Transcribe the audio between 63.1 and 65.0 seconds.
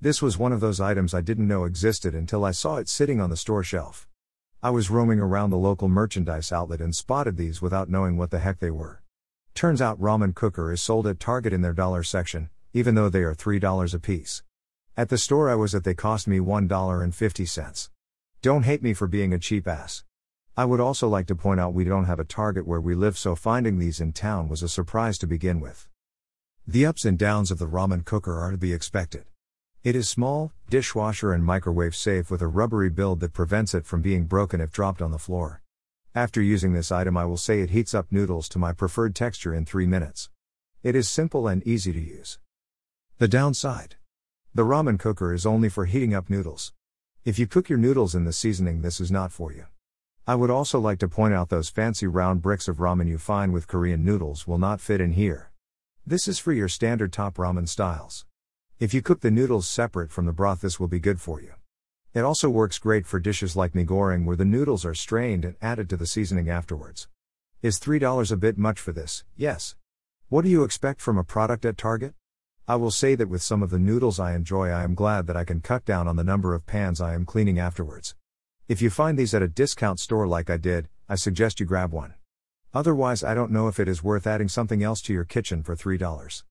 dishes like mee where the noodles are